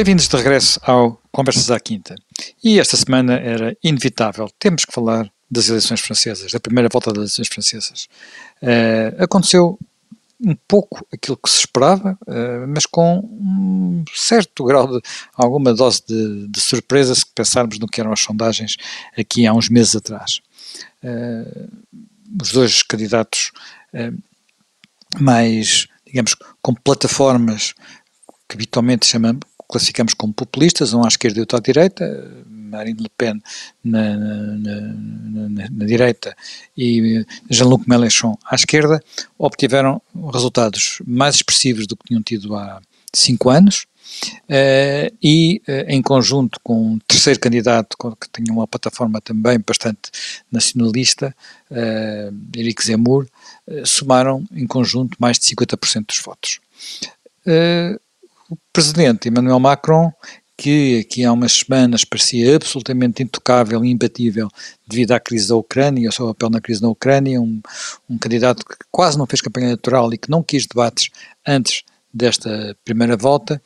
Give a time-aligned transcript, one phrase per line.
[0.00, 2.14] Bem-vindos de regresso ao Conversas à Quinta.
[2.64, 7.18] E esta semana era inevitável, temos que falar das eleições francesas, da primeira volta das
[7.18, 8.08] eleições francesas.
[8.62, 9.78] Uh, aconteceu
[10.40, 15.02] um pouco aquilo que se esperava, uh, mas com um certo grau de
[15.34, 18.78] alguma dose de, de, surpresa se pensarmos no que eram as sondagens
[19.18, 20.40] aqui há uns meses atrás.
[21.04, 21.68] Uh,
[22.40, 23.52] os dois candidatos
[25.20, 27.74] mais, digamos, com plataformas
[28.48, 32.04] que habitualmente chamamos, classificamos como populistas, um à esquerda e outro à direita,
[32.46, 33.42] Marine Le Pen
[33.82, 36.36] na, na, na, na direita
[36.76, 39.02] e Jean-Luc Mélenchon à esquerda,
[39.38, 40.00] obtiveram
[40.32, 42.80] resultados mais expressivos do que tinham tido há
[43.14, 43.86] cinco anos,
[44.48, 50.10] Uh, e uh, em conjunto com um terceiro candidato que tinha uma plataforma também bastante
[50.50, 51.34] nacionalista,
[51.70, 53.28] uh, Eric Zemmour,
[53.84, 56.60] somaram em conjunto mais de 50% dos votos
[58.50, 60.12] o presidente Emmanuel Macron,
[60.56, 64.48] que aqui há umas semanas parecia absolutamente intocável e imbatível
[64.86, 67.62] devido à crise da Ucrânia, ao seu papel na crise da Ucrânia, um,
[68.08, 71.08] um candidato que quase não fez campanha eleitoral e que não quis debates
[71.46, 73.62] antes desta primeira volta,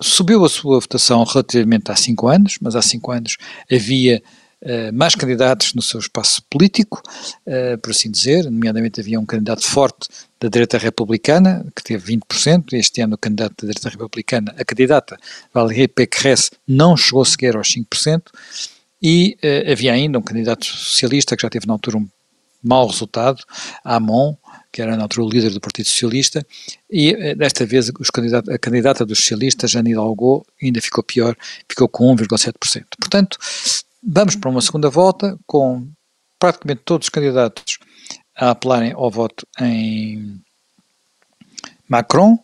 [0.00, 3.36] subiu a sua votação relativamente há cinco anos, mas há cinco anos
[3.70, 4.22] havia
[4.62, 7.02] uh, mais candidatos no seu espaço político,
[7.46, 10.08] uh, por assim dizer, nomeadamente havia um candidato forte
[10.42, 15.16] da direita republicana, que teve 20%, este ano o candidato da direita republicana, a candidata
[15.54, 18.22] Valérie Pécresse, não chegou sequer aos 5%,
[19.00, 22.08] e uh, havia ainda um candidato socialista que já teve na altura um
[22.62, 23.42] mau resultado,
[23.84, 24.34] Amon,
[24.72, 26.44] que era na altura o líder do Partido Socialista,
[26.90, 31.36] e uh, desta vez a candidata dos socialistas, Jane Hidalgo, ainda ficou pior,
[31.68, 32.84] ficou com 1,7%.
[32.98, 33.38] Portanto,
[34.02, 35.86] vamos para uma segunda volta com
[36.36, 37.78] praticamente todos os candidatos
[38.42, 40.42] a apelarem ao voto em
[41.88, 42.36] Macron,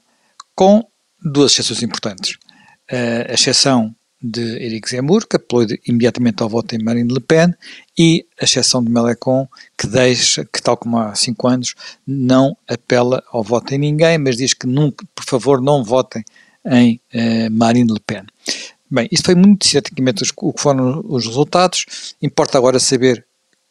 [0.55, 0.87] com
[1.21, 2.39] duas exceções importantes.
[3.29, 3.93] a exceção
[4.23, 7.53] de Eric Zemmour, que apelou imediatamente ao voto em Marine Le Pen,
[7.99, 11.75] e a exceção de Melecon, que deixa, que tal como há cinco anos,
[12.07, 16.25] não apela ao voto em ninguém, mas diz que nunca, por favor, não votem
[16.65, 18.23] em uh, Marine Le Pen.
[18.89, 22.15] Bem, isto foi muito sinteticamente o que foram os resultados.
[22.23, 23.27] Importa agora saber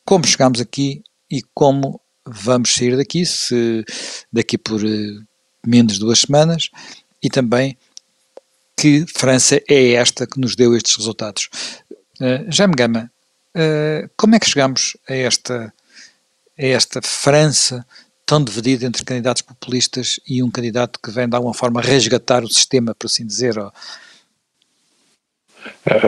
[0.05, 1.01] como chegámos aqui
[1.31, 1.99] e como
[2.31, 3.83] vamos sair daqui, se
[4.31, 5.27] daqui por uh,
[5.65, 6.69] menos de duas semanas,
[7.21, 7.77] e também
[8.75, 11.49] que França é esta que nos deu estes resultados.
[12.19, 13.11] Uh, Jaime Gama,
[13.55, 15.73] uh, como é que chegamos a esta,
[16.57, 17.85] a esta França
[18.25, 22.49] tão dividida entre candidatos populistas e um candidato que vem de alguma forma resgatar o
[22.49, 23.57] sistema, por assim dizer?
[23.59, 23.71] A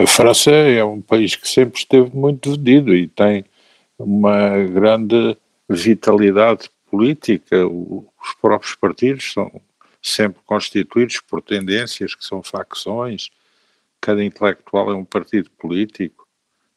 [0.06, 3.44] França é um país que sempre esteve muito dividido e tem
[3.98, 5.36] uma grande
[5.70, 9.60] vitalidade política, os próprios partidos são
[10.02, 13.30] sempre constituídos por tendências que são facções,
[14.00, 16.26] cada intelectual é um partido político,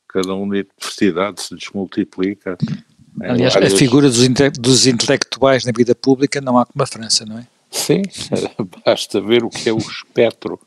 [0.07, 2.57] cada universidade se desmultiplica.
[3.21, 3.73] Aliás, várias...
[3.73, 7.39] a figura dos, inte dos intelectuais na vida pública não há como a França, não
[7.39, 7.47] é?
[7.71, 8.03] Sim,
[8.85, 10.59] basta ver o que é o espectro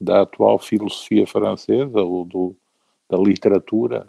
[0.00, 2.56] da atual filosofia francesa ou do,
[3.08, 4.08] da literatura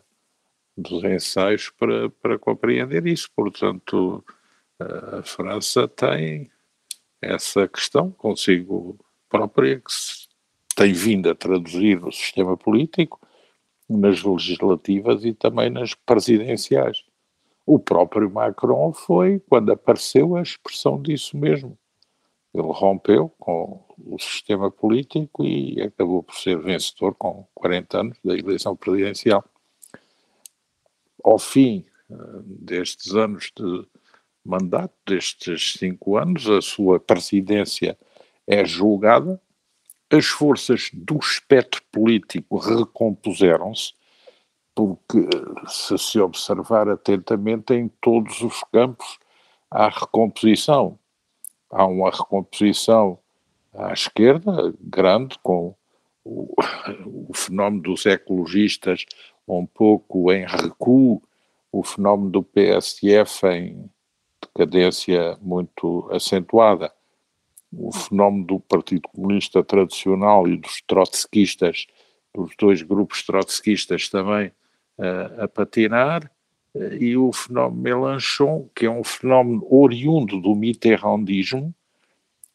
[0.82, 3.30] dos ensaios para, para compreender isso.
[3.36, 4.24] Portanto,
[4.80, 6.50] a França tem
[7.22, 8.98] essa questão consigo
[9.28, 10.28] própria que se
[10.76, 13.20] tem vindo a traduzir no sistema político,
[13.90, 17.04] nas legislativas e também nas presidenciais.
[17.66, 21.78] O próprio Macron foi, quando apareceu, a expressão disso mesmo.
[22.54, 28.36] Ele rompeu com o sistema político e acabou por ser vencedor com 40 anos da
[28.36, 29.44] eleição presidencial
[31.24, 33.88] ao fim eh, destes anos de
[34.44, 37.98] mandato, destes cinco anos, a sua presidência
[38.48, 39.40] é julgada,
[40.12, 43.94] as forças do espectro político recompuseram-se,
[44.74, 45.28] porque
[45.68, 49.20] se se observar atentamente em todos os campos
[49.70, 50.98] há recomposição.
[51.70, 53.20] Há uma recomposição
[53.74, 55.76] à esquerda, grande, com
[56.24, 56.56] o,
[57.30, 59.06] o fenómeno dos ecologistas
[59.58, 61.22] um pouco em recuo,
[61.72, 63.90] o fenómeno do PSF em
[64.42, 66.92] decadência muito acentuada,
[67.72, 71.86] o fenómeno do Partido Comunista tradicional e dos trotskistas,
[72.34, 74.48] dos dois grupos trotskistas também
[74.98, 76.32] uh, a patinar,
[76.74, 81.74] uh, e o fenómeno Mélenchon, que é um fenómeno oriundo do mitterrandismo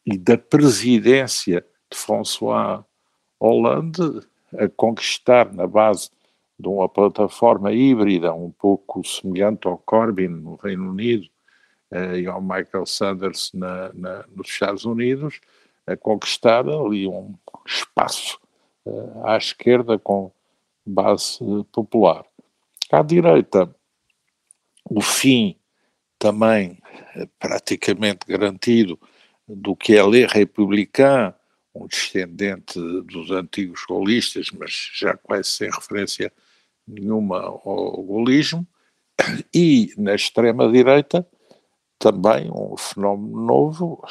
[0.05, 2.83] e da presidência de François
[3.39, 4.21] Hollande
[4.57, 6.09] a conquistar na base
[6.57, 11.27] de uma plataforma híbrida, um pouco semelhante ao Corbyn no Reino Unido
[11.91, 15.39] uh, e ao Michael Sanders na, na, nos Estados Unidos,
[15.85, 17.35] a conquistar ali um
[17.65, 18.39] espaço
[19.23, 20.31] à esquerda com
[20.85, 21.39] base
[21.71, 22.25] popular.
[22.91, 23.73] À direita,
[24.89, 25.57] o fim
[26.19, 26.79] também
[27.39, 28.99] praticamente garantido
[29.47, 31.33] do que é ler republicano,
[31.73, 36.31] um descendente dos antigos golistas, mas já quase sem referência
[36.87, 38.65] nenhuma ao golismo,
[39.53, 41.25] e na extrema-direita
[41.97, 44.03] também um fenómeno novo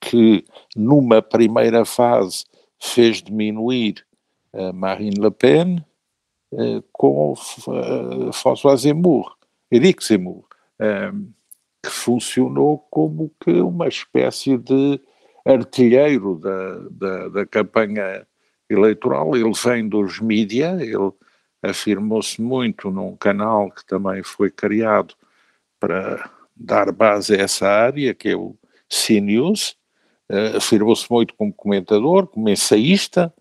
[0.00, 0.44] que
[0.76, 2.44] numa primeira fase
[2.78, 4.04] fez diminuir
[4.52, 5.84] uh, Marine Le Pen
[6.52, 9.36] uh, com uh, François Zemmour,
[9.70, 10.44] Eric Zemmour,
[11.82, 15.00] que funcionou como que uma espécie de
[15.44, 18.26] artilheiro da, da, da campanha
[18.68, 19.36] eleitoral.
[19.36, 21.12] Ele vem dos mídia, ele
[21.62, 25.14] afirmou-se muito num canal que também foi criado
[25.78, 28.54] para dar base a essa área, que é o
[28.88, 29.76] CNews,
[30.30, 33.32] uh, afirmou-se muito como comentador, como ensaísta,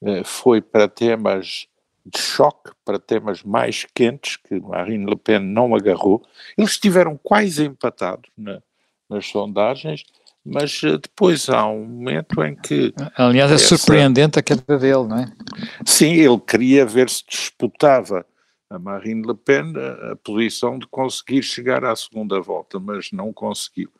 [0.00, 1.66] uh, foi para temas
[2.06, 6.22] de choque, para temas mais quentes, que Marine Le Pen não agarrou.
[6.56, 8.62] Eles estiveram quase empatados na,
[9.08, 10.04] nas sondagens,
[10.44, 12.92] mas eh, depois há um momento em que.
[13.16, 13.76] Aliás, é essa...
[13.76, 15.32] surpreendente a queda dele, não é?
[15.86, 18.26] Sim, ele queria ver se disputava
[18.68, 23.32] a Marine Le Pen a, a posição de conseguir chegar à segunda volta, mas não
[23.32, 23.90] conseguiu.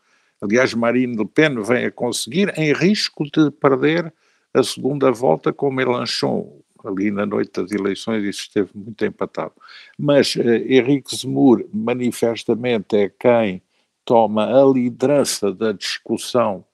[0.41, 4.12] Aliás, Marine Le Pen vem a conseguir em risco de perder
[4.52, 6.61] a segunda volta com Mélenchon.
[6.85, 9.55] Ali na noite das eleições isso esteve muito empatado.
[9.99, 13.62] Mas uh, Henrique Zemmour manifestamente é quem
[14.04, 16.64] toma a liderança da discussão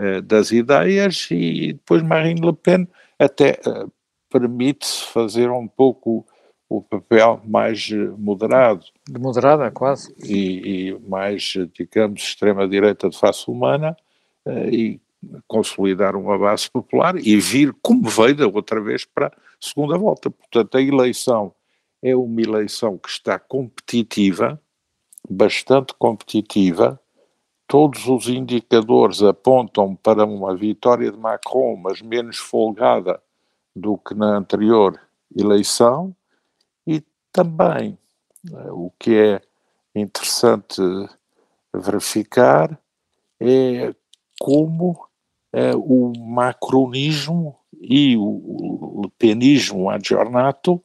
[0.00, 2.88] uh, das ideias e depois Marine Le Pen
[3.18, 3.90] até uh,
[4.30, 6.26] permite-se fazer um pouco
[6.68, 8.84] o papel mais eh, moderado.
[9.08, 10.12] De moderada, quase.
[10.24, 13.96] E, e mais, digamos, extrema-direita de face humana
[14.44, 15.00] uh, e
[15.46, 20.30] consolidar uma base popular e vir como veio da outra vez para a segunda volta.
[20.30, 21.54] Portanto, a eleição
[22.02, 24.60] é uma eleição que está competitiva,
[25.28, 27.00] bastante competitiva.
[27.66, 33.20] Todos os indicadores apontam para uma vitória de Macron, mas menos folgada
[33.74, 35.00] do que na anterior
[35.36, 36.14] eleição.
[36.86, 37.02] E
[37.32, 37.98] também
[38.52, 39.42] eh, o que é
[39.94, 40.80] interessante
[41.74, 42.78] verificar
[43.40, 43.94] é
[44.40, 45.06] como
[45.52, 50.82] é, o macronismo e o lepenismo adjornato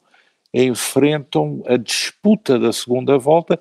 [0.52, 3.60] enfrentam a disputa da segunda volta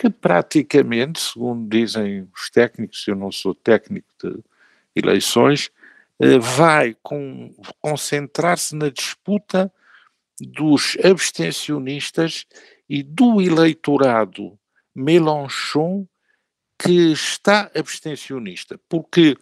[0.00, 4.42] que praticamente, segundo dizem os técnicos, eu não sou técnico de
[4.96, 5.70] eleições,
[6.18, 6.96] eh, vai
[7.82, 9.70] concentrar-se na disputa
[10.40, 12.46] dos abstencionistas
[12.88, 14.58] e do eleitorado
[14.94, 16.06] Mélenchon
[16.78, 19.36] que está abstencionista, porque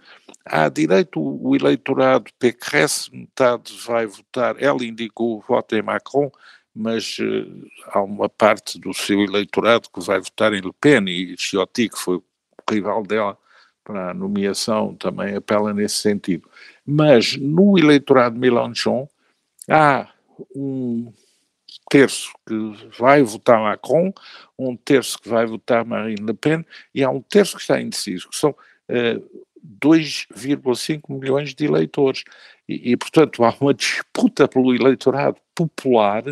[0.45, 6.33] à direita o, eleitorado PQS, metade vai votar, ela indicou o voto em Macron,
[6.79, 11.35] mas uh, há uma parte do seu eleitorado que vai votar em Le Pen e
[11.37, 12.25] Ciotti, que foi o
[12.71, 13.37] rival dela
[13.83, 16.49] para a nomeação, também apela nesse sentido.
[16.87, 19.09] Mas no eleitorado Mélenchon
[19.69, 20.09] há
[20.55, 21.13] um
[21.91, 24.13] terço que vai votar Macron,
[24.57, 26.65] um terço que vai votar Marine Le Pen
[26.95, 28.57] e há um terço que está indeciso, que são uh,
[28.89, 29.21] eh,
[29.83, 32.23] 2,5 milhões de eleitores.
[32.69, 36.23] E, e, portanto, há uma disputa pelo eleitorado popular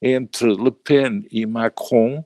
[0.00, 2.24] entre Le Pen e Macron,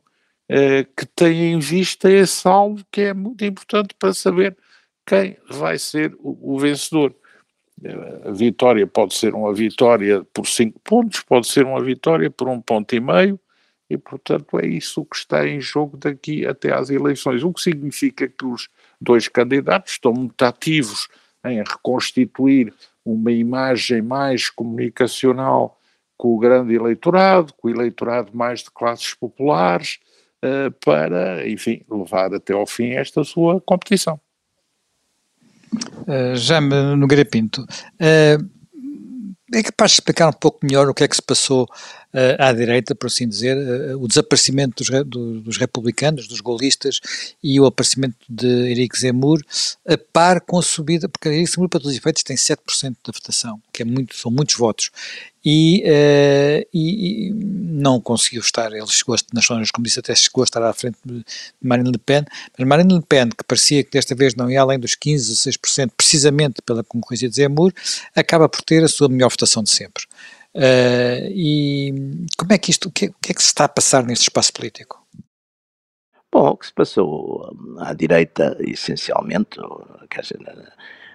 [0.49, 4.57] eh, que tem em vista esse alvo que é muito importante para saber
[5.07, 7.15] quem vai ser o, o vencedor.
[8.25, 12.61] A vitória pode ser uma vitória por cinco pontos, pode ser uma vitória por um
[12.61, 13.39] ponto e meio,
[13.91, 18.29] e portanto é isso que está em jogo daqui até às eleições, o que significa
[18.29, 18.69] que os
[19.01, 21.09] dois candidatos estão muito ativos
[21.45, 22.73] em reconstituir
[23.05, 25.79] uma imagem mais comunicacional
[26.17, 29.99] com o grande eleitorado, com o eleitorado mais de classes populares,
[30.45, 34.21] uh, para, enfim, levar até ao fim esta sua competição.
[36.07, 38.55] Uh, Jaime Nogueira Pinto, uh,
[39.53, 41.69] é capaz de explicar um pouco melhor o que é que se passou
[42.39, 47.01] à direita, por assim dizer, uh, o desaparecimento dos, do, dos, republicanos, dos golistas
[47.43, 49.43] e o aparecimento de Eric Zemmour,
[49.87, 53.13] a par com a subida, porque Eric Zemmour, para todos os efeitos, tem 7% da
[53.13, 54.91] votação, que é muito, são muitos votos,
[55.45, 60.43] e, uh, e, e, não conseguiu estar, ele chegou nas zonas, como disse, até chegou
[60.43, 61.23] a estar à frente de
[61.61, 62.25] Marine Le Pen,
[62.57, 65.37] mas Marine Le Pen, que parecia que desta vez não ia além dos 15 ou
[65.37, 67.73] 6%, precisamente pela concorrência de Zemmour,
[68.15, 70.05] acaba por ter a sua melhor votação de sempre.
[70.55, 73.69] Uh, e como é que isto, o que, o que, é que se está a
[73.69, 75.05] passar neste espaço político?
[76.31, 79.59] Bom, o que se passou hum, à direita, essencialmente,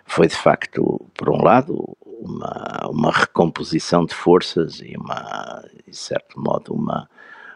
[0.05, 6.39] foi de facto, por um lado, uma, uma recomposição de forças e uma, de certo
[6.39, 7.09] modo, uma,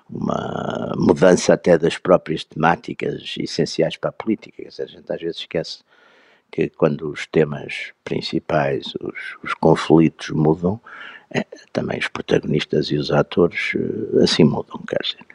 [0.09, 4.63] uma mudança até das próprias temáticas essenciais para a política.
[4.63, 5.79] a gente às vezes esquece
[6.51, 10.79] que quando os temas principais, os, os conflitos mudam,
[11.33, 15.25] é, também os protagonistas e os atores eh, assim mudam, quer dizer.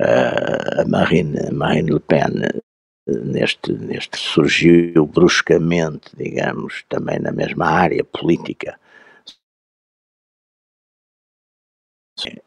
[0.00, 2.32] a Marine, Marine Le Pen
[3.06, 8.78] neste, neste surgiu bruscamente, digamos, também na mesma área política.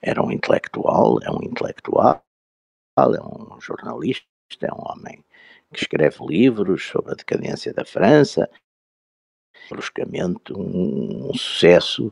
[0.02, 2.24] Era um intelectual, é um intelectual,
[2.98, 4.26] é um jornalista,
[4.62, 5.24] é um homem
[5.74, 8.50] que escreve livros sobre a decadência da França,
[9.70, 12.12] bruscamente um, um sucesso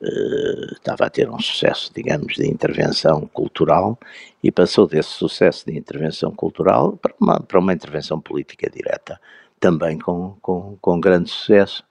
[0.00, 3.98] uh, estava a ter um sucesso, digamos, de intervenção cultural
[4.42, 9.20] e passou desse sucesso de intervenção cultural para uma, para uma intervenção política direta,
[9.58, 11.84] também com, com, com grande sucesso.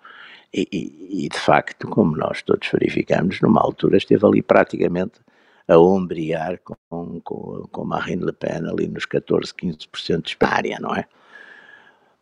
[0.53, 5.19] E, e, e, de facto, como nós todos verificamos, numa altura esteve ali praticamente
[5.67, 10.95] a ombrear com, com, com Marine Le Pen ali nos 14, 15% de área, não
[10.95, 11.05] é?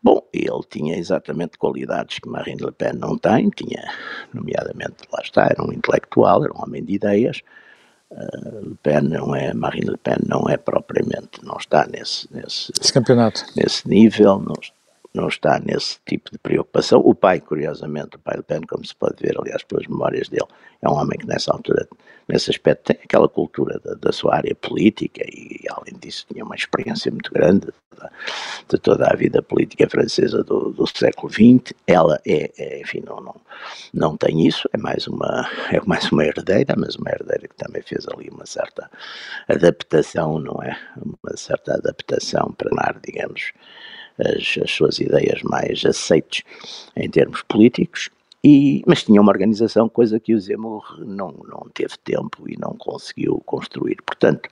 [0.04, 3.90] Bom, ele tinha exatamente qualidades que Marine Le Pen não tem, tinha,
[4.34, 7.42] nomeadamente, lá está, era um intelectual, era um homem de ideias.
[8.12, 12.74] Uh, Le Pen não é, Marine Le Pen não é propriamente, não está nesse, nesse,
[12.80, 13.46] Esse campeonato.
[13.56, 14.56] nesse nível, não,
[15.14, 17.00] não está nesse tipo de preocupação.
[17.00, 20.48] O pai, curiosamente, o pai Le Pen, como se pode ver, aliás, pelas memórias dele,
[20.82, 21.88] é um homem que nessa altura,
[22.28, 26.56] nesse aspecto, tem aquela cultura da, da sua área política e, além disso, tinha uma
[26.56, 28.10] experiência muito grande de,
[28.70, 31.74] de toda a vida política francesa do, do século XX.
[31.86, 33.36] Ela é, é, enfim, não, não,
[33.94, 37.84] não tem isso, é mais, uma, é mais uma herdeira, mas uma herdeira que também
[37.84, 38.90] fez ali uma certa
[39.48, 40.76] adaptação, não é?
[40.98, 43.54] Uma certa adaptação para, digamos,
[44.20, 46.44] as, as suas ideias mais aceites
[46.96, 48.10] em termos políticos,
[48.44, 52.76] e, mas tinha uma organização, coisa que o Zemmour não, não teve tempo e não
[52.78, 53.98] conseguiu construir.
[54.06, 54.50] Portanto,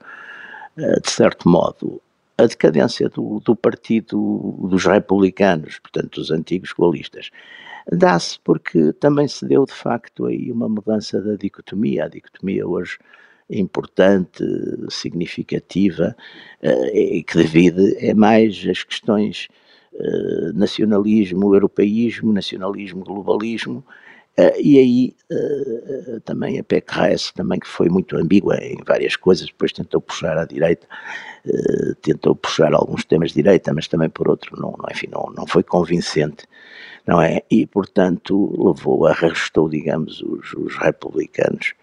[0.78, 2.00] eh, de certo modo,
[2.38, 7.30] a decadência do, do Partido dos Republicanos, portanto, dos antigos coalistas,
[7.90, 12.06] dá-se porque também se deu, de facto, aí uma mudança da dicotomia.
[12.06, 12.98] A dicotomia hoje
[13.58, 14.44] importante,
[14.90, 16.16] significativa,
[16.62, 19.48] eh, e que divide é mais as questões
[19.94, 23.84] eh, nacionalismo, europeísmo, nacionalismo, globalismo,
[24.38, 25.16] Uh, e aí
[26.24, 30.46] também a PECRES, também que foi muito ambígua em várias coisas, depois tentou puxar à
[30.46, 30.86] direita,
[32.00, 35.46] tentou puxar alguns temas de direita, mas também por outro não, não, enfim, não, não
[35.46, 36.46] foi convincente,
[37.06, 37.42] não é?
[37.50, 41.74] E portanto levou, arrastou, digamos, os, os republicanos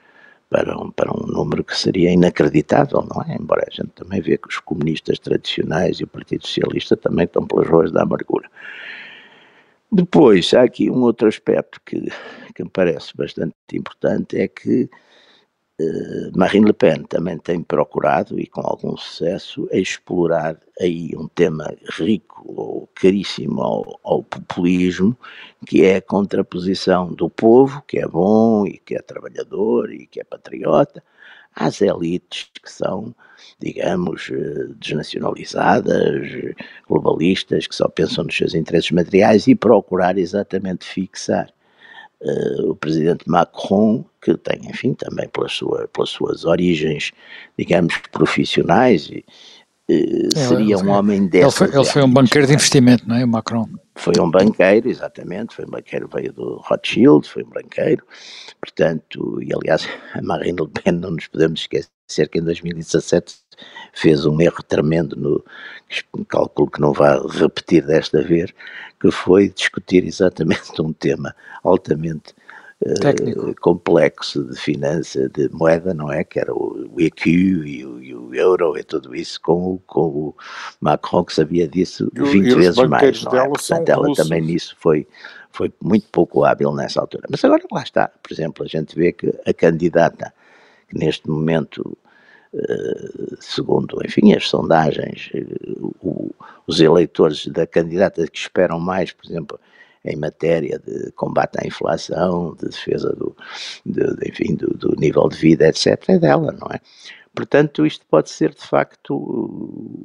[0.49, 3.37] para um, para um número que seria inacreditável, não é?
[3.39, 7.45] Embora a gente também vê que os comunistas tradicionais e o Partido Socialista também estão
[7.45, 8.49] pelas ruas da amargura.
[9.91, 12.11] Depois, há aqui um outro aspecto que,
[12.53, 14.89] que me parece bastante importante, é que
[16.35, 22.43] Marine Le Pen também tem procurado, e com algum sucesso, explorar aí um tema rico
[22.45, 25.17] ou caríssimo ao, ao, populismo,
[25.65, 30.19] que é a contraposição do povo, que é bom e que é trabalhador e que
[30.19, 31.01] é patriota,
[31.55, 33.15] às elites que são,
[33.59, 36.27] digamos, eh, desnacionalizadas,
[36.87, 41.51] globalistas, que só pensam nos seus interesses materiais e procurar exatamente fixar
[42.65, 47.11] o presidente Macron, que tem, enfim, também pela sua, pelas suas origens,
[47.57, 49.25] digamos, profissionais, e,
[49.89, 51.61] uh, seria um homem dessas.
[51.61, 53.67] Ele foi, ele foi um banqueiro de investimento, não é, o Macron?
[53.95, 58.03] Foi um banqueiro, exatamente, foi um banqueiro, veio do Rothschild, foi um banqueiro,
[58.61, 63.35] portanto, e aliás, a Marine Le Pen, não nos podemos esquecer que em 2017
[63.93, 65.43] fez um erro tremendo, no,
[66.27, 68.53] calculo que não vai repetir desta vez,
[68.99, 72.33] que foi discutir exatamente um tema altamente
[72.83, 76.23] uh, complexo de finança, de moeda, não é?
[76.23, 80.01] Que era o, EQ e o, e o, euro e tudo isso, com, o, com
[80.01, 80.35] o
[80.79, 83.47] Macron que sabia disso 20 e vezes mais, não é?
[83.47, 84.23] Portanto, ela russos.
[84.23, 85.07] também nisso foi,
[85.51, 87.27] foi muito pouco hábil nessa altura.
[87.29, 90.33] Mas agora lá está, por exemplo, a gente vê que a candidata
[90.89, 91.97] que neste momento
[93.39, 96.33] segundo, enfim, as sondagens, uh, o,
[96.65, 99.59] os eleitores da candidata que esperam mais, por exemplo,
[100.05, 103.35] em matéria de combate à inflação, de defesa do,
[103.85, 106.79] de, de, enfim, do, do, nível de vida, etc., é dela, não é?
[107.35, 109.15] Portanto, isto pode ser de facto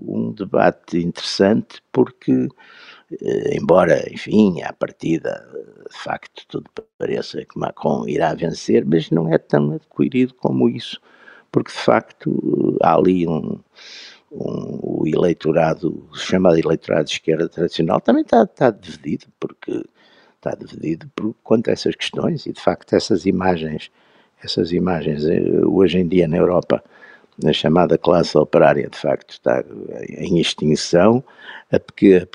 [0.06, 2.48] um debate interessante, porque,
[3.20, 5.44] eh, embora, enfim, à partida,
[5.90, 11.00] de facto, tudo pareça que Macron irá vencer, mas não é tão adquirido como isso,
[11.54, 13.60] porque de facto há ali um,
[14.32, 19.84] um, o eleitorado, chamado eleitorado de esquerda tradicional, também está, está dividido, porque
[20.34, 23.92] está dividido por, quanto a essas questões, e de facto essas imagens,
[24.42, 26.82] essas imagens eh, hoje em dia na Europa,
[27.42, 29.64] na chamada classe operária, de facto está
[30.08, 31.22] em extinção,
[31.72, 32.28] a, pequena,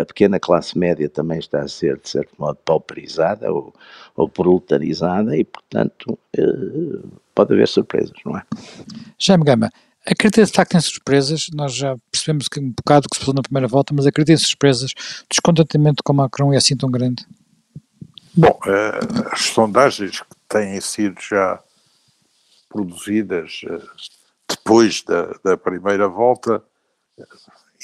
[0.00, 3.72] a pequena classe média também está a ser, de certo modo, pauperizada ou,
[4.16, 6.42] ou proletarizada e, portanto, eh,
[7.34, 8.42] pode haver surpresas, não é?
[9.18, 9.70] Jaime Gama,
[10.04, 13.42] acredita de facto em surpresas, nós já percebemos que um bocado que se passou na
[13.42, 17.24] primeira volta, mas acredita em surpresas, o descontentamento com Macron é assim tão grande?
[18.34, 19.00] Bom, eh,
[19.32, 21.60] as sondagens que têm sido já
[22.68, 23.80] produzidas eh,
[24.70, 26.62] depois da, da primeira volta
[27.18, 27.24] eh,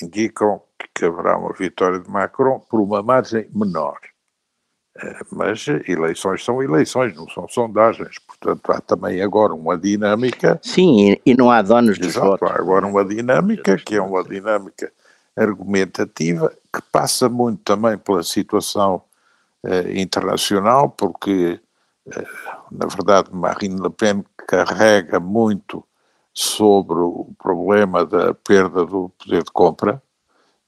[0.01, 0.63] indicam
[0.95, 3.99] que haverá uma vitória de Macron por uma margem menor.
[5.31, 8.19] Mas eleições são eleições, não são sondagens.
[8.21, 10.59] Portanto, há também agora uma dinâmica.
[10.63, 12.47] Sim, e não há donos de voto.
[12.47, 14.91] Há agora uma dinâmica que é uma dinâmica
[15.37, 19.03] argumentativa que passa muito também pela situação
[19.65, 21.61] eh, internacional, porque,
[22.11, 22.27] eh,
[22.71, 25.85] na verdade, Marine Le Pen carrega muito
[26.37, 30.03] sobre o problema da perda do poder de compra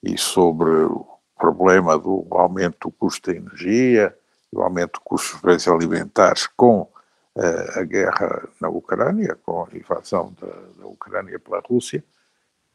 [0.03, 1.07] e sobre o
[1.37, 4.17] problema do aumento do custo da energia,
[4.51, 9.77] o aumento do custo dos bens alimentares com uh, a guerra na Ucrânia, com a
[9.77, 10.47] invasão da,
[10.81, 12.03] da Ucrânia pela Rússia,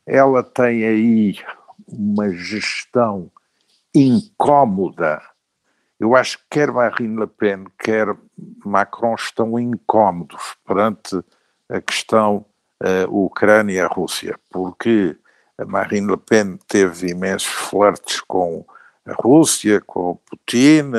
[0.05, 1.39] ela tem aí
[1.87, 3.31] uma gestão
[3.95, 5.19] incómoda.
[5.99, 8.15] Eu acho que quer Marine Le Pen, quer
[8.63, 11.23] Macron estão incómodos perante
[11.67, 12.45] a questão
[12.81, 15.15] uh, Ucrânia-Rússia, porque
[15.57, 18.65] a Marine Le Pen teve imensos flertes com
[19.05, 20.91] a Rússia, com Putin,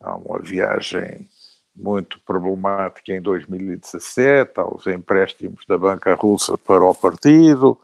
[0.00, 1.28] há uma viagem
[1.74, 7.78] muito problemática em 2017, aos empréstimos da banca russa para o partido.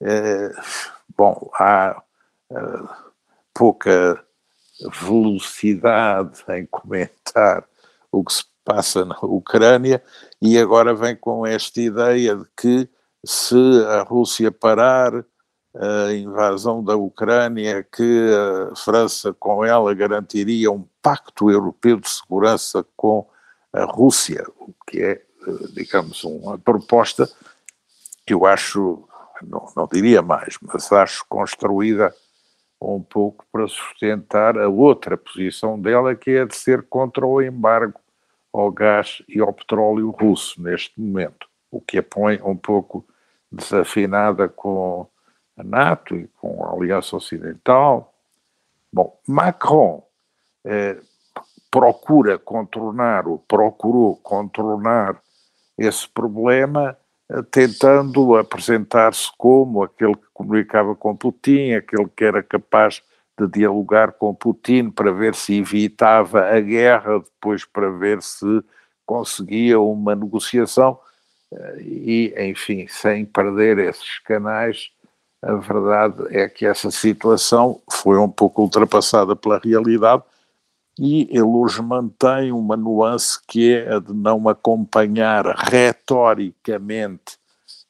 [0.00, 0.52] Eh,
[1.16, 2.02] bom, há
[2.50, 2.82] eh,
[3.54, 4.22] pouca
[5.02, 7.64] velocidade em comentar
[8.10, 10.02] o que se passa na Ucrânia
[10.40, 12.88] e agora vem com esta ideia de que
[13.24, 15.24] se a Rússia parar
[15.74, 18.30] a invasão da Ucrânia, que
[18.72, 23.28] a França com ela garantiria um pacto europeu de segurança com
[23.72, 25.22] a Rússia, o que é,
[25.72, 27.28] digamos, uma proposta
[28.26, 29.06] que eu acho,
[29.42, 32.12] não, não diria mais, mas acho construída
[32.80, 38.00] um pouco para sustentar a outra posição dela, que é de ser contra o embargo
[38.52, 43.06] ao gás e ao petróleo russo neste momento, o que a põe um pouco
[43.50, 45.06] desafinada com
[45.56, 48.12] a NATO e com a Aliança Ocidental.
[48.92, 50.02] Bom, Macron
[50.64, 50.98] eh,
[51.70, 55.20] procura contornar, ou procurou contornar
[55.78, 56.96] esse problema
[57.50, 63.02] tentando apresentar-se como aquele que comunicava com Putin, aquele que era capaz
[63.46, 68.62] de dialogar com Putin para ver se evitava a guerra, depois para ver se
[69.06, 70.98] conseguia uma negociação
[71.78, 74.90] e, enfim, sem perder esses canais,
[75.42, 80.22] a verdade é que essa situação foi um pouco ultrapassada pela realidade
[80.98, 87.38] e ele hoje mantém uma nuance que é a de não acompanhar retoricamente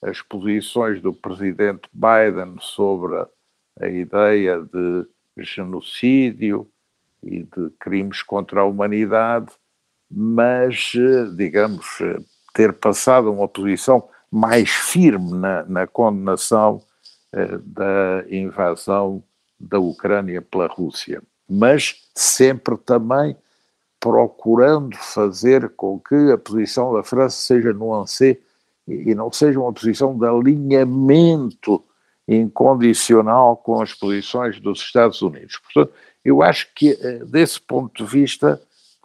[0.01, 3.27] as posições do presidente Biden sobre
[3.81, 5.07] a ideia de
[5.43, 6.69] genocídio
[7.23, 9.51] e de crimes contra a humanidade,
[10.11, 10.93] mas,
[11.37, 11.87] digamos,
[12.53, 16.83] ter passado uma posição mais firme na, na condenação
[17.33, 19.23] eh, da invasão
[19.59, 21.23] da Ucrânia pela Rússia.
[21.49, 23.37] Mas sempre também
[23.99, 28.41] procurando fazer com que a posição da França seja nuancée
[28.89, 31.85] e não seja uma posição de alinhamento
[32.31, 35.59] incondicional com as posições dos Estados Unidos.
[35.59, 35.93] Portanto,
[36.25, 38.61] eu acho que, eh, desse ponto de vista,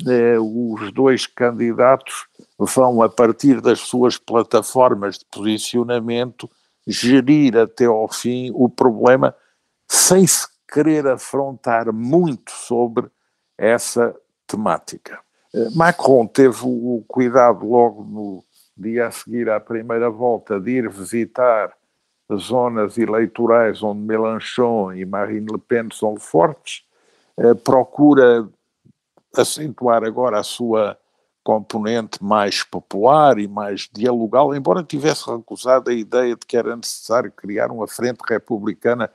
[0.08, 6.50] eh, os dois candidatos vão, a partir das suas plataformas de posicionamento,
[6.86, 9.36] gerir até ao fim o problema
[9.88, 13.08] sem se querer afrontar muito sobre
[13.58, 15.20] essa temática.
[15.52, 18.44] Eh, Macron teve o cuidado logo no
[18.78, 21.74] dia a seguir à primeira volta de ir visitar
[22.34, 26.84] zonas eleitorais onde Mélenchon e Marine Le Pen são fortes,
[27.38, 28.48] eh, procura
[29.36, 30.98] acentuar agora a sua
[31.44, 37.32] componente mais popular e mais dialogal, embora tivesse recusado a ideia de que era necessário
[37.32, 39.12] criar uma frente republicana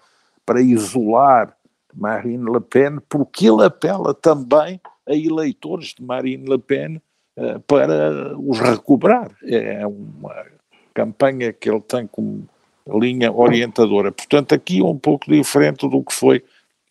[0.46, 1.57] para isolar
[1.92, 7.03] Marine Le Pen, porque ele apela também a eleitores de Marine Le Pen
[7.37, 9.33] uh, para os recobrar.
[9.42, 10.46] É uma
[10.94, 12.49] campanha que ele tem como
[12.87, 14.12] linha orientadora.
[14.12, 16.45] Portanto, aqui um pouco diferente do que foi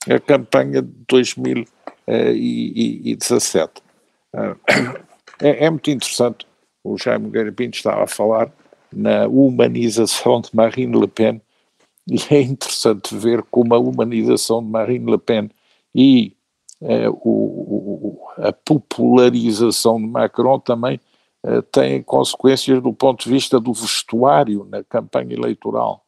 [0.10, 3.72] a campanha de 2017.
[4.34, 4.56] Eh,
[5.42, 6.46] é, é muito interessante,
[6.84, 8.52] o Jaime Nogueira estava a falar
[8.92, 11.42] na humanização de Marine Le Pen,
[12.08, 15.50] e é interessante ver como a humanização de Marine Le Pen
[15.94, 16.34] e
[16.82, 21.00] eh, o, o, a popularização de Macron também
[21.72, 26.06] têm consequências do ponto de vista do vestuário na campanha eleitoral.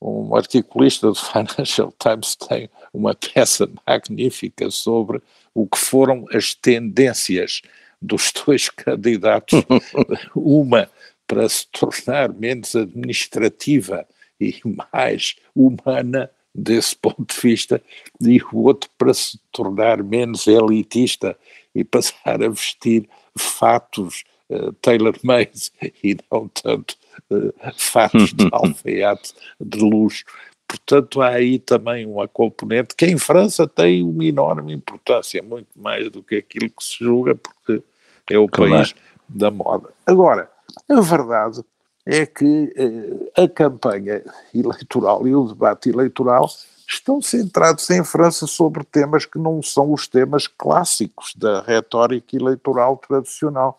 [0.00, 5.20] Um articulista do Financial Times tem uma peça magnífica sobre
[5.54, 7.62] o que foram as tendências
[8.00, 9.62] dos dois candidatos,
[10.34, 10.88] uma
[11.26, 14.06] para se tornar menos administrativa
[14.40, 14.60] e
[14.92, 17.82] mais humana desse ponto de vista,
[18.20, 21.36] e o outro para se tornar menos elitista
[21.74, 25.70] e passar a vestir fatos uh, tailor-made
[26.02, 26.96] e não tanto
[27.30, 30.24] uh, fatos de alfaiate de luxo.
[30.66, 36.10] Portanto, há aí também uma componente que em França tem uma enorme importância, muito mais
[36.10, 37.82] do que aquilo que se julga, porque
[38.30, 38.72] é o claro.
[38.72, 38.94] país
[39.26, 39.88] da moda.
[40.06, 40.50] Agora,
[40.90, 41.62] a verdade
[42.04, 44.22] é que eh, a campanha
[44.54, 46.48] eleitoral e o debate eleitoral
[46.88, 52.96] estão centrados em França sobre temas que não são os temas clássicos da retórica eleitoral
[52.96, 53.78] tradicional,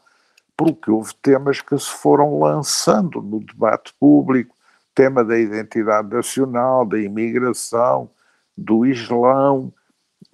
[0.60, 4.54] porque houve temas que se foram lançando no debate público,
[4.94, 8.10] tema da identidade nacional, da imigração,
[8.58, 9.72] do Islão,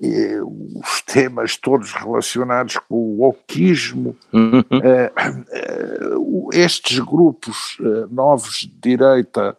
[0.01, 4.63] os temas todos relacionados com o oquismo, uhum.
[4.71, 5.11] Eh,
[5.51, 6.09] eh,
[6.53, 9.55] estes grupos eh, novos de direita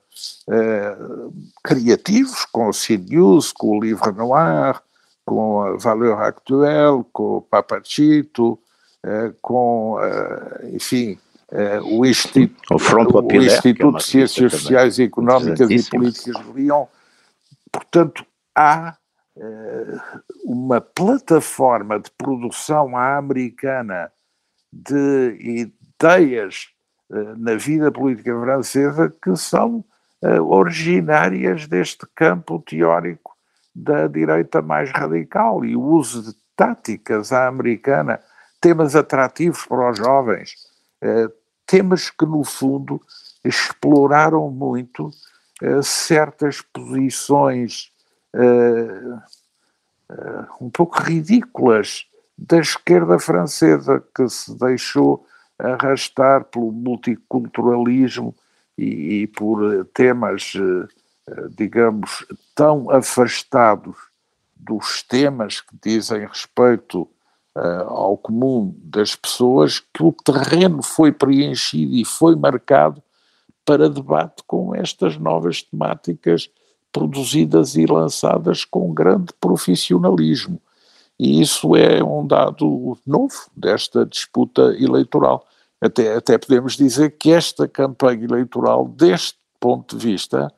[1.63, 4.81] criativos, com o CNews, com o Livre Noir,
[5.25, 8.59] com a Valeur Actuelle, com o Papachito,
[9.41, 9.97] com,
[10.73, 11.19] enfim,
[11.85, 16.87] o, Instituto, o, o Instituto é de Ciências Sociais e Económicas e Políticas de Lyon.
[17.71, 18.97] Portanto, há
[20.45, 24.11] uma plataforma de produção à americana
[24.73, 26.69] de ideias
[27.37, 29.85] na vida política francesa que são
[30.49, 33.37] originárias deste campo teórico
[33.75, 38.19] da direita mais radical e o uso de táticas à americana,
[38.67, 40.57] temas atrativos para os jovens,
[41.65, 43.01] temas que no fundo
[43.45, 45.09] exploraram muito
[45.85, 47.93] certas posições
[48.35, 49.23] uh,
[50.61, 55.25] um pouco ridículas da esquerda francesa, que se deixou
[55.57, 58.35] arrastar pelo multiculturalismo
[58.77, 60.55] e, e por temas,
[61.53, 63.97] digamos, tão afastados
[64.57, 67.09] dos temas que dizem respeito
[67.87, 73.03] ao comum das pessoas, que o terreno foi preenchido e foi marcado
[73.65, 76.49] para debate com estas novas temáticas
[76.93, 80.61] produzidas e lançadas com grande profissionalismo.
[81.19, 85.47] E isso é um dado novo desta disputa eleitoral.
[85.81, 90.53] Até, até podemos dizer que esta campanha eleitoral, deste ponto de vista,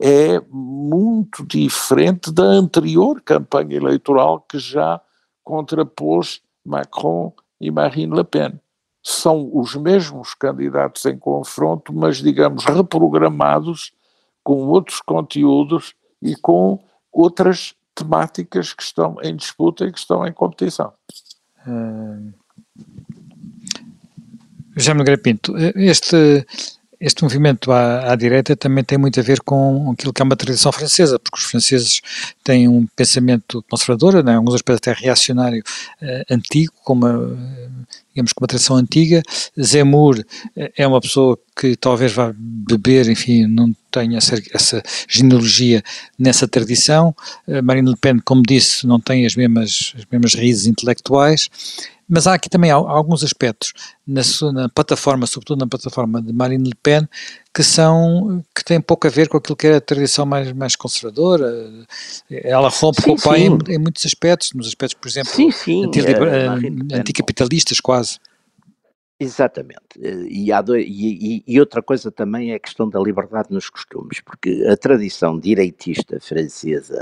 [0.00, 5.00] é muito diferente da anterior campanha eleitoral que já
[5.44, 8.60] contrapôs Macron e Marine Le Pen.
[9.02, 13.92] São os mesmos candidatos em confronto, mas, digamos, reprogramados
[14.44, 16.78] com outros conteúdos e com
[17.12, 20.92] outras temáticas que estão em disputa e que estão em competição.
[21.66, 22.32] Uh,
[24.76, 26.46] José Nogueira Pinto, este,
[27.02, 30.36] este movimento à, à, direita também tem muito a ver com aquilo que é uma
[30.36, 32.00] tradição francesa, porque os franceses
[32.44, 35.62] têm um pensamento conservador, né, alguns aspectos até reacionário
[36.00, 37.06] uh, antigo, como
[38.14, 39.22] digamos, com uma tradição antiga.
[39.60, 40.22] Zemmour
[40.56, 45.82] eh, é uma pessoa que talvez vá beber, enfim, não tenha essa, essa genealogia
[46.18, 47.14] nessa tradição.
[47.46, 51.48] Uh, Marine Le Pen, como disse, não tem as mesmas, as mesmas raízes intelectuais.
[52.14, 53.72] Mas há aqui também alguns aspectos
[54.06, 54.20] na,
[54.52, 57.08] na, plataforma, sobretudo na plataforma de Marine Le Pen,
[57.54, 60.76] que são que têm pouco a ver com aquilo que era a tradição mais, mais
[60.76, 61.50] conservadora.
[62.30, 65.50] Ela rompe sim, com o pai em, em, muitos aspectos, nos aspectos, por exemplo, sim,
[65.50, 68.18] sim, uh, anticapitalistas quase.
[69.22, 70.00] Exatamente.
[70.00, 74.66] E, dois, e, e, outra coisa também é a questão da liberdade nos costumes, porque
[74.68, 76.98] a tradição direitista francesa,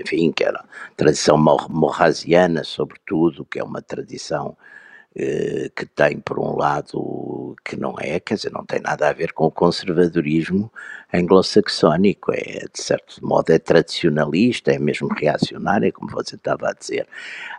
[0.00, 4.81] enfim, que era a tradição morrasiana, sobretudo, que é uma tradição eh,
[5.14, 9.32] que tem, por um lado, que não é, quer dizer, não tem nada a ver
[9.32, 10.72] com o conservadorismo
[11.12, 17.06] anglo-saxónico, é, de certo modo, é tradicionalista, é mesmo reacionário, como você estava a dizer.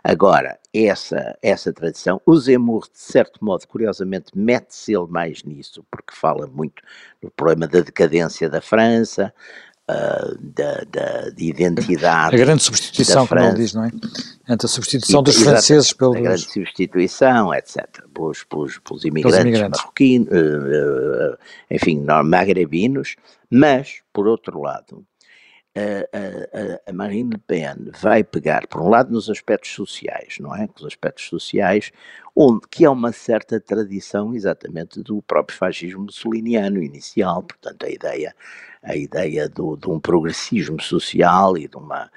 [0.02, 6.14] Agora, essa, essa tradição, o Zemmour, de certo modo, curiosamente, mete-se ele mais nisso, porque
[6.14, 6.82] fala muito
[7.22, 9.32] do problema da decadência da França,
[9.90, 12.34] uh, da, da, de identidade.
[12.34, 13.90] A grande substituição, como ele diz, não é?
[14.48, 16.16] Entre a substituição e, dos franceses pelos.
[16.16, 17.86] A grande substituição, etc.
[18.12, 19.80] Pelos, pelos, pelos imigrantes, imigrantes.
[19.80, 21.38] marroquinos, uh,
[21.70, 23.16] enfim, magrebinos,
[23.50, 25.04] mas, por outro lado,
[25.76, 30.54] a, a, a, Marine Le Pen vai pegar, por um lado, nos aspectos sociais, não
[30.54, 30.68] é?
[30.76, 31.90] Os aspectos sociais,
[32.34, 38.34] onde, que é uma certa tradição exatamente do próprio fascismo mussoliniano inicial, portanto, a ideia
[38.84, 42.10] a ideia do, de um progressismo social e de, uma,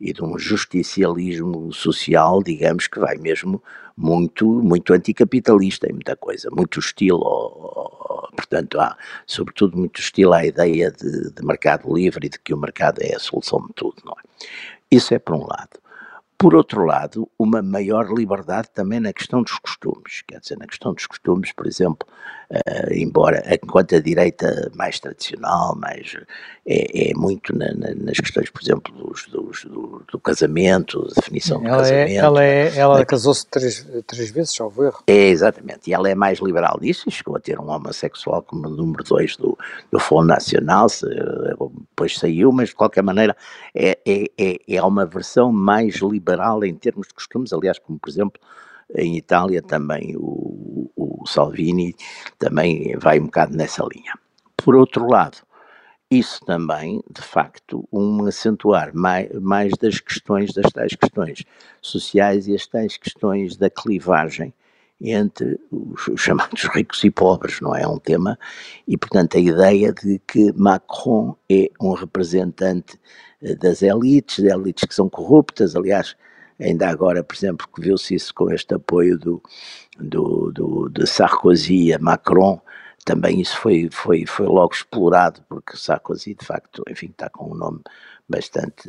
[0.00, 3.62] e de um justicialismo social, digamos, que vai mesmo
[3.96, 7.18] muito, muito anticapitalista em muita coisa, muito hostil,
[8.34, 12.58] portanto, há sobretudo muito hostil à ideia de, de mercado livre e de que o
[12.58, 14.46] mercado é a solução de tudo, não é?
[14.90, 15.78] Isso é por um lado.
[16.36, 20.22] Por outro lado, uma maior liberdade também na questão dos costumes.
[20.26, 22.06] Quer dizer, na questão dos costumes, por exemplo,
[22.54, 26.16] uh, embora enquanto a direita mais tradicional, mais
[26.66, 31.60] é, é muito na, na, nas questões, por exemplo, dos, dos, do, do, casamento, definição
[31.60, 32.10] do ela é, casamento.
[32.10, 35.02] É, ela é, ela é, casou-se três, três vezes, salvo erro.
[35.06, 35.90] É, exatamente.
[35.90, 39.36] E ela é mais liberal nisso e chegou a ter um homossexual como número dois
[39.36, 39.58] do,
[39.90, 43.36] do Fundo Nacional, se, depois saiu, mas de qualquer maneira
[43.74, 48.08] é, é, é, é uma versão mais liberal em termos de costumes, aliás, como por
[48.08, 48.40] exemplo
[48.96, 51.94] em Itália também o, o Salvini
[52.38, 54.12] também vai um bocado nessa linha.
[54.56, 55.38] Por outro lado,
[56.10, 61.44] isso também, de facto, um acentuar mais, mais das questões, das tais questões
[61.80, 64.52] sociais e as tais questões da clivagem
[65.00, 68.38] entre os chamados ricos e pobres, não é um tema,
[68.86, 72.98] e portanto a ideia de que Macron é um representante
[73.42, 76.16] eh, das elites, de elites que são corruptas, aliás,
[76.60, 79.42] ainda agora, por exemplo, que viu-se isso com este apoio do,
[79.98, 82.60] do, do, de Sarkozy a Macron,
[83.04, 87.54] também isso foi, foi, foi logo explorado, porque Sarkozy, de facto, enfim, está com um
[87.54, 87.80] nome
[88.28, 88.88] bastante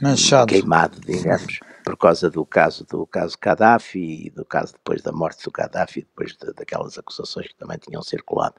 [0.00, 0.46] Manchado.
[0.46, 5.44] queimado, digamos, por causa do caso do caso Gaddafi e do caso depois da morte
[5.44, 8.54] do Gaddafi, depois de, daquelas acusações que também tinham circulado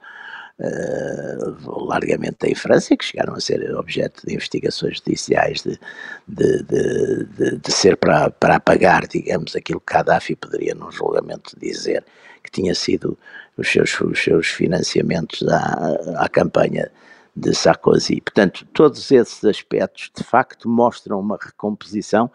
[0.58, 5.78] uh, largamente em França e que chegaram a ser objeto de investigações judiciais de,
[6.26, 12.04] de, de, de, ser para, para apagar, digamos, aquilo que Gaddafi poderia num julgamento dizer
[12.42, 13.18] que tinha sido
[13.56, 16.90] os seus, os seus financiamentos à, à campanha
[17.38, 18.20] de Sarkozy.
[18.20, 22.30] Portanto, todos esses aspectos de facto mostram uma recomposição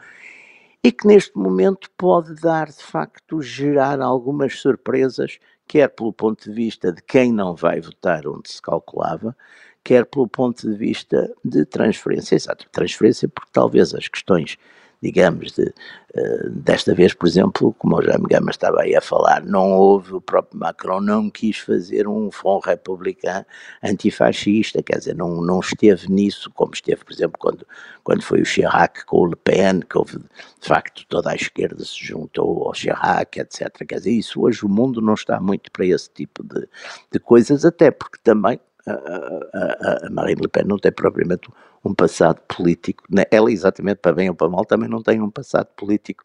[0.84, 6.56] e que neste momento pode dar de facto gerar algumas surpresas, quer pelo ponto de
[6.56, 9.36] vista de quem não vai votar onde se calculava,
[9.84, 12.36] quer pelo ponto de vista de transferência.
[12.36, 14.58] Exato, transferência porque talvez as questões
[15.04, 19.44] digamos, de, uh, desta vez, por exemplo, como o Jaime Gama estava aí a falar,
[19.44, 23.46] não houve, o próprio Macron não quis fazer um Front Republicano
[23.84, 27.68] antifascista, quer dizer, não, não esteve nisso, como esteve, por exemplo, quando,
[28.02, 31.84] quando foi o Chirac com o Le Pen, que houve, de facto, toda a esquerda
[31.84, 33.86] se juntou ao Chirac, etc.
[33.86, 36.66] Quer dizer, isso hoje o mundo não está muito para esse tipo de,
[37.12, 41.50] de coisas, até porque também a, a, a Marine Le Pen não tem propriamente
[41.84, 43.24] um passado político, né?
[43.30, 46.24] ela exatamente para bem ou para mal também não tem um passado político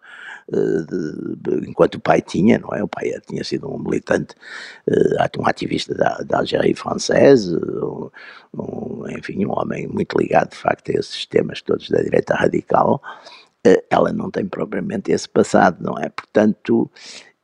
[0.48, 2.82] uh, de, de, enquanto o pai tinha, não é?
[2.82, 4.34] O pai tinha sido um militante,
[4.88, 8.10] uh, um ativista da, da Algérie francesa, um,
[8.54, 13.02] um, enfim, um homem muito ligado de facto a esses temas todos da direita radical,
[13.66, 16.08] uh, ela não tem propriamente esse passado, não é?
[16.08, 16.88] Portanto,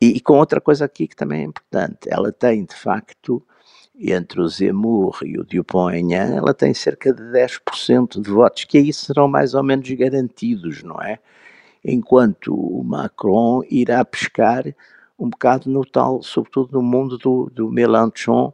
[0.01, 3.45] e, e com outra coisa aqui que também é importante, ela tem de facto
[3.99, 8.91] entre o Zemmour e o Dupont-Aignan, ela tem cerca de 10% de votos, que aí
[8.91, 11.19] serão mais ou menos garantidos, não é?
[11.83, 14.65] Enquanto o Macron irá pescar
[15.17, 18.53] um bocado no tal, sobretudo no mundo do, do Mélenchon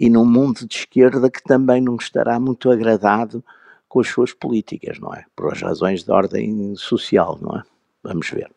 [0.00, 3.44] e no mundo de esquerda que também não estará muito agradado
[3.88, 5.24] com as suas políticas, não é?
[5.34, 7.62] Por as razões de ordem social, não é?
[8.02, 8.50] Vamos ver.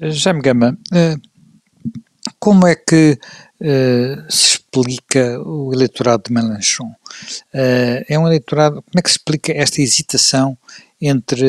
[0.00, 1.16] Jaime Gama, eh,
[2.46, 3.18] como é que
[3.60, 6.94] uh, se explica o eleitorado de Mélenchon?
[7.52, 10.56] Uh, é um eleitorado, como é que se explica esta hesitação
[11.00, 11.48] entre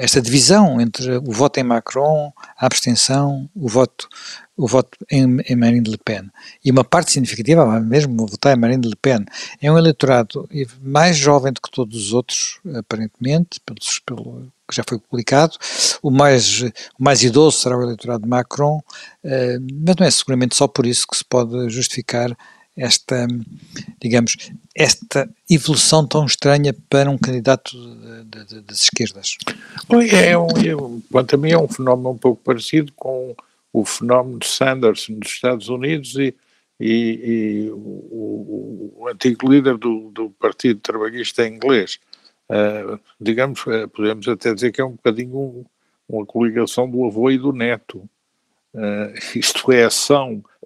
[0.00, 4.08] esta divisão entre o voto em Macron, a abstenção, o voto
[4.56, 6.28] o voto em, em Marine Le Pen.
[6.62, 9.24] E uma parte significativa, mesmo votar em Marine Le Pen,
[9.62, 10.46] é um eleitorado
[10.82, 15.56] mais jovem do que todos os outros, aparentemente, pelos, pelo que já foi publicado.
[16.02, 18.80] O mais, o mais idoso será o eleitorado de Macron,
[19.24, 22.36] eh, mas não é seguramente só por isso que se pode justificar
[22.76, 23.26] esta,
[24.00, 27.76] digamos, esta evolução tão estranha para um candidato
[28.64, 29.36] das esquerdas?
[29.90, 33.34] É um, é, quanto a mim é um fenómeno um pouco parecido com
[33.72, 36.34] o fenómeno de Sanders nos Estados Unidos e,
[36.80, 41.98] e, e o, o, antigo líder do, do Partido Trabalhista inglês.
[42.50, 45.64] Uh, digamos, uh, podemos até dizer que é um bocadinho um,
[46.08, 47.98] uma coligação do avô e do neto.
[48.74, 49.88] Uh, isto é,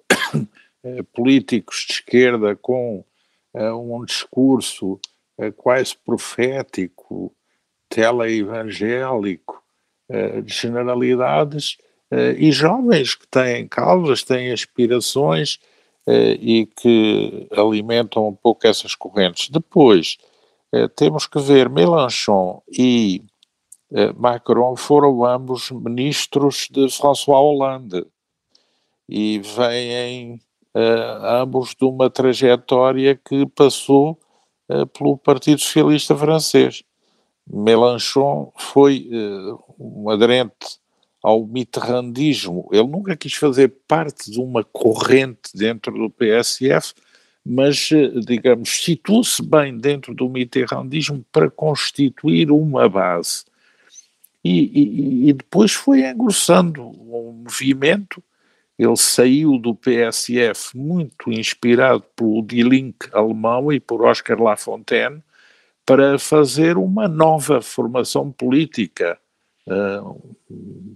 [0.83, 3.03] eh, políticos de esquerda com
[3.53, 4.99] eh, um discurso
[5.37, 7.33] eh, quase profético,
[7.89, 9.63] teleevangélico,
[10.43, 11.77] de generalidades,
[12.37, 15.59] e jovens que têm causas, têm aspirações
[16.39, 19.49] e que alimentam um pouco essas correntes.
[19.49, 20.19] Depois,
[20.95, 23.23] temos que ver Mélenchon e
[24.17, 28.05] Macron foram ambos ministros de François Hollande
[29.07, 30.41] e vêm
[30.75, 34.19] uh, ambos de uma trajetória que passou
[34.97, 36.83] pelo Partido Socialista Francês.
[37.47, 39.07] Mélenchon foi
[39.77, 40.79] um aderente
[41.25, 42.69] ao mitterrandismo.
[42.71, 46.93] Ele nunca quis fazer parte de uma corrente dentro do PSF,
[47.45, 47.89] mas,
[48.25, 53.45] digamos, situou-se bem dentro do mitterrandismo para constituir uma base.
[54.43, 58.23] E, e, e depois foi engrossando um movimento
[58.77, 65.23] ele saiu do PSF muito inspirado pelo Die Link alemão e por Oscar Lafontaine
[65.85, 69.17] para fazer uma nova formação política,
[69.67, 70.35] uh,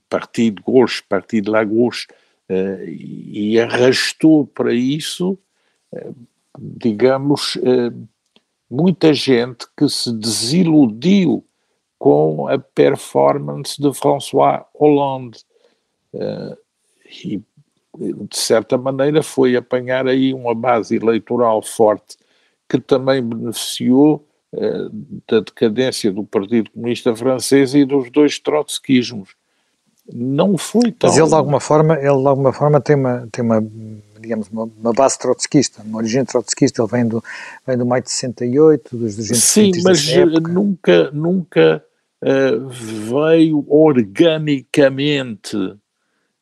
[0.09, 2.07] Partido Gauche, Partido La Gauche,
[2.49, 5.37] uh, e arrastou para isso,
[6.57, 7.57] digamos,
[8.69, 11.45] muita gente que se desiludiu
[11.97, 15.39] com a performance de François Hollande.
[17.23, 17.41] e
[17.97, 22.17] de certa maneira, foi apanhar aí uma base eleitoral forte
[22.67, 24.87] que também beneficiou eh,
[25.27, 29.29] da decadência do Partido Comunista Francês e dos dois trotskismos.
[30.11, 31.09] Não foi tão...
[31.09, 33.61] Mas ele de alguma forma, ele de alguma forma tem uma, tem uma
[34.19, 37.23] digamos, uma, uma base trotskista, uma origem trotskista, ele vem do,
[37.65, 40.05] vem do maio de 68, dos 200 Sim, mas
[40.41, 41.83] nunca, nunca
[42.23, 45.57] uh, veio organicamente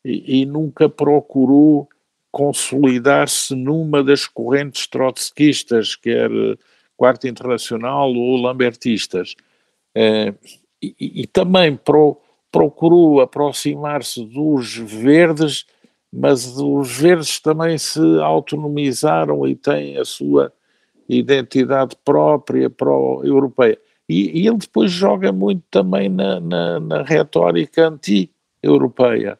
[0.03, 1.87] e, e nunca procurou
[2.31, 6.29] consolidar-se numa das correntes trotskistas, quer
[6.97, 9.35] Quarto Internacional ou Lambertistas.
[9.95, 10.33] Eh,
[10.81, 12.19] e, e, também pro,
[12.51, 15.65] procurou aproximar-se dos verdes,
[16.11, 20.51] mas os verdes também se autonomizaram e têm a sua
[21.07, 23.77] identidade própria pró-europeia.
[24.09, 29.37] E, e, ele depois joga muito também na, na, na retórica anti-europeia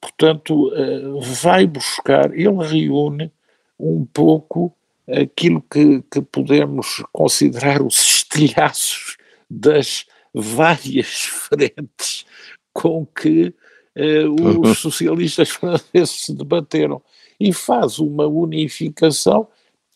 [0.00, 1.00] portanto, eh,
[1.42, 3.32] vai buscar, ele reúne
[3.78, 4.74] um pouco
[5.06, 9.16] aquilo que, que podemos considerar os estilhaços
[9.48, 11.08] das várias
[11.48, 12.26] frentes
[12.72, 13.54] com que
[13.98, 17.02] eh, os socialistas franceses se debateram
[17.38, 19.48] e faz uma unificação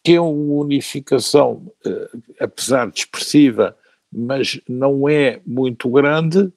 [0.04, 2.10] que é uma unificação, eh,
[2.40, 3.76] apesar de expressiva,
[4.12, 6.52] mas não é muito grande,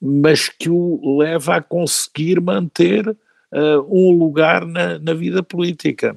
[0.00, 6.16] mas que o leva a conseguir manter uh, um lugar na, na vida política.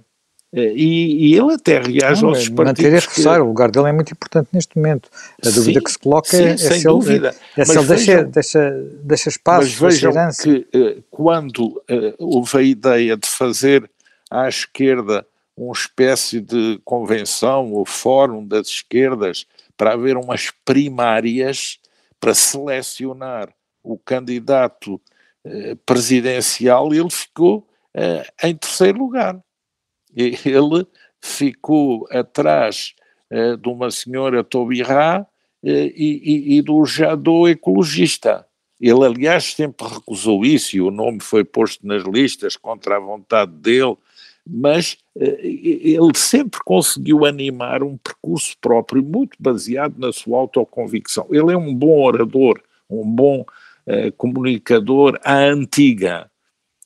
[0.54, 2.66] Uh, e, e, ele até reage não, aos partidos.
[2.66, 3.42] Manter e reforçar, que...
[3.42, 5.10] o lugar dele é muito importante neste momento.
[5.42, 7.36] A sim, dúvida que se coloca sim, é, se dúvida.
[7.58, 8.72] ele, é se ele deixa, deixa,
[9.04, 11.82] deixa espaço mas vejam que uh, quando
[12.20, 13.90] houve a ideia de fazer
[14.30, 19.46] à esquerda uma espécie de convenção ou fórum das esquerdas
[19.78, 21.80] para haver umas primárias
[22.20, 23.50] para selecionar
[23.84, 25.00] o candidato
[25.46, 29.38] eh, presidencial, ele ficou eh, em terceiro lugar.
[30.16, 30.86] Ele
[31.22, 32.94] ficou atrás
[33.30, 35.26] eh, de uma senhora Taubira
[35.64, 38.46] e, e, e, do Jadot ecologista.
[38.82, 43.54] Ele, aliás, sempre recusou isso e o nome foi posto nas listas contra a vontade
[43.54, 43.96] dele,
[44.46, 51.28] mas ele sempre conseguiu animar um percurso próprio, muito baseado na sua autoconvicção.
[51.32, 53.46] Ele é um bom orador, um bom
[53.86, 56.32] eh, comunicador à antiga.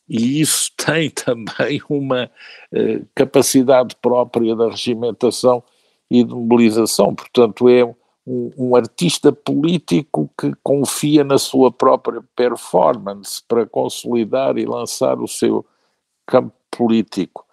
[0.07, 2.29] E isso tem também uma
[2.71, 5.63] eh, capacidade própria da regimentação
[6.09, 7.13] e de mobilização.
[7.13, 7.83] Portanto, é
[8.25, 15.27] um, um, artista político que confia na sua própria performance para consolidar e lançar o
[15.27, 15.65] seu
[16.25, 17.45] campo político.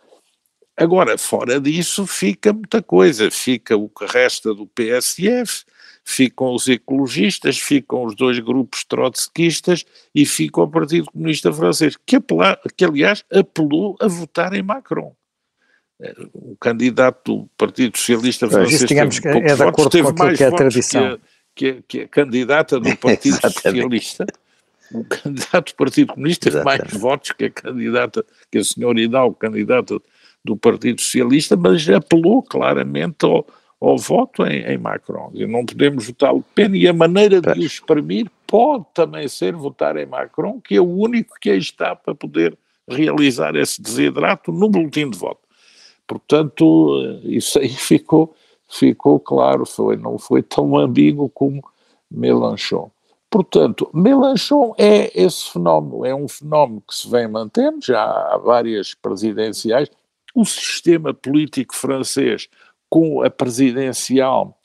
[0.77, 3.31] Agora, fora disso, fica muita coisa.
[3.31, 5.65] Fica o que resta do PSF,
[6.05, 9.85] ficam os ecologistas, ficam os dois grupos trotskistas
[10.15, 15.15] e fica o Partido Comunista Francês, que, apela, que aliás apelou a votar em Macron.
[16.01, 20.19] Eh, o candidato do Partido Socialista Francês Isso, digamos, teve é de acordo teve com
[20.19, 21.19] mais que é a votos tradição.
[21.55, 24.27] Que a, que, a, que a candidata do Partido Socialista
[24.93, 29.35] o candidato do Partido Comunista teve mais votos que a candidata, que a senhora Hidalgo,
[29.35, 29.99] candidata
[30.45, 33.47] do Partido Socialista, mas apelou claramente ao,
[33.89, 35.31] ao voto em, em Macron.
[35.35, 39.55] E não podemos votar Le Pen e a maneira de o exprimir pode também ser
[39.55, 42.57] votar em Macron, que é o único que aí está para poder
[42.89, 45.41] realizar esse desidrato no boletim de voto.
[46.07, 48.35] Portanto, isso aí ficou,
[48.69, 51.63] ficou claro, foi, não foi tão ambíguo como
[52.11, 52.91] Mélenchon.
[53.31, 58.95] Portanto, Mélenchon é esse fenómeno, é um fenómeno que se vem mantendo, já há várias
[58.95, 59.91] presidenciais.
[60.33, 62.49] O sistema político francês
[62.89, 64.59] com a presidencial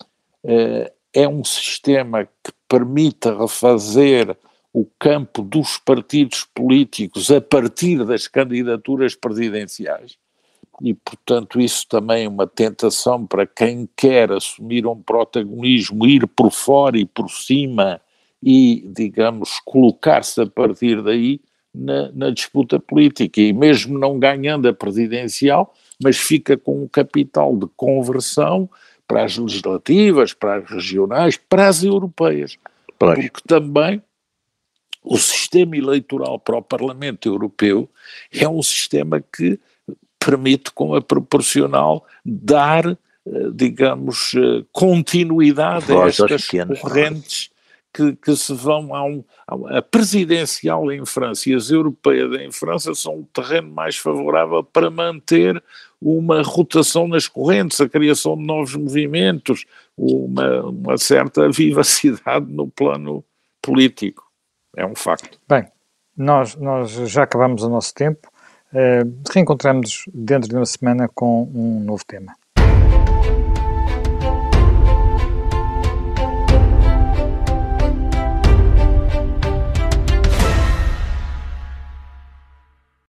[0.44, 4.38] eh, é um sistema que permite refazer
[4.74, 10.18] o campo dos partidos políticos a partir das candidaturas presidenciais.
[10.82, 16.52] E, portanto, isso também é uma tentação para quem quer assumir um protagonismo, ir por
[16.52, 18.00] fora e por cima
[18.42, 21.42] e, digamos, colocar-se a partir daí
[21.76, 23.42] na, na, disputa política.
[23.42, 28.70] E mesmo não ganhando a presidencial, mas fica com um capital de conversão
[29.08, 32.58] para as legislativas, para as regionais, para as europeias.
[32.97, 34.02] Porque também
[35.04, 37.89] o sistema eleitoral para o Parlamento Europeu
[38.32, 39.60] é um sistema que
[40.20, 42.97] permite, com a proporcional, dar, eh,
[43.54, 46.47] digamos, eh, continuidade a estas
[46.80, 47.50] correntes
[47.93, 49.24] que, que se vão a um.
[49.70, 54.91] A presidencial em França e as europeias em França são o terreno mais favorável para
[54.91, 55.64] manter
[56.02, 59.66] uma rotação nas correntes, a criação de novos movimentos,
[59.97, 63.24] uma, uma certa vivacidade no plano
[63.62, 64.24] político.
[64.76, 65.39] É um facto.
[65.47, 65.66] Bem,
[66.16, 68.30] nós, nós já acabamos o nosso tempo.
[68.72, 72.34] Uh, reencontramos dentro de uma semana com um novo tema.